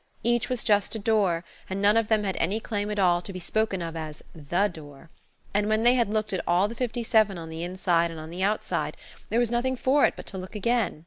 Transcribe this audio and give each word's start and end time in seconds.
Each 0.23 0.49
was 0.49 0.63
just 0.63 0.95
a 0.95 0.97
door, 0.97 1.45
and 1.69 1.79
none 1.79 1.95
of 1.95 2.07
them 2.07 2.23
had 2.23 2.35
any 2.37 2.59
claim 2.59 2.89
at 2.89 2.97
all 2.97 3.21
to 3.21 3.31
be 3.31 3.39
spoken 3.39 3.83
of 3.83 3.95
as 3.95 4.23
THE 4.33 4.67
door. 4.67 5.11
And 5.53 5.69
when 5.69 5.83
they 5.83 5.93
had 5.93 6.09
looked 6.09 6.33
at 6.33 6.41
all 6.47 6.67
the 6.67 6.73
fifty 6.73 7.03
seven 7.03 7.37
on 7.37 7.49
the 7.49 7.63
inside 7.63 8.09
and 8.09 8.19
on 8.19 8.31
the 8.31 8.41
outside, 8.41 8.97
there 9.29 9.37
was 9.39 9.51
nothing 9.51 9.75
for 9.75 10.03
it 10.05 10.15
but 10.15 10.25
to 10.25 10.39
look 10.39 10.55
again. 10.55 10.99